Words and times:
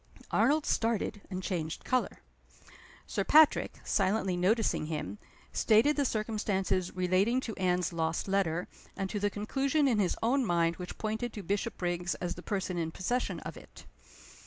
Arnold 0.31 0.65
started, 0.65 1.21
and 1.29 1.43
changed 1.43 1.83
color. 1.83 2.23
Sir 3.05 3.23
Patrick 3.23 3.75
(silently 3.85 4.35
noticing 4.35 4.87
him) 4.87 5.19
stated 5.53 5.95
the 5.95 6.05
circumstances 6.05 6.91
relating 6.95 7.39
to 7.41 7.55
Anne's 7.57 7.93
lost 7.93 8.27
letter, 8.27 8.67
and 8.97 9.11
to 9.11 9.19
the 9.19 9.29
conclusion 9.29 9.87
in 9.87 9.99
his 9.99 10.17
own 10.23 10.43
mind 10.43 10.77
which 10.77 10.97
pointed 10.97 11.33
to 11.33 11.43
Bishopriggs 11.43 12.15
as 12.15 12.33
the 12.33 12.41
person 12.41 12.79
in 12.79 12.89
possession 12.89 13.41
of 13.41 13.55
it. 13.55 13.85